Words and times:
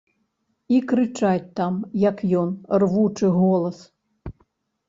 І 0.77 0.77
крычаць 0.91 1.53
там, 1.59 1.77
як 2.09 2.23
ён, 2.41 2.49
рвучы 2.85 3.31
голас. 3.39 3.77